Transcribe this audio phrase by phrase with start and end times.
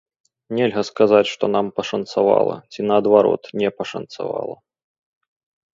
[0.59, 4.55] Нельга сказаць, што нам пашанцавала ці, наадварот, не пашанцавала.